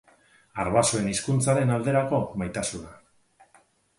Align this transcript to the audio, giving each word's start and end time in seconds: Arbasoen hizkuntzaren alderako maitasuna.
Arbasoen 0.63 1.09
hizkuntzaren 1.11 1.75
alderako 1.75 2.21
maitasuna. 2.43 2.97